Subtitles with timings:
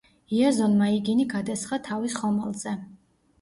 [0.35, 2.75] იაზონმა იგინი გადასხა თავის ხომალდზე.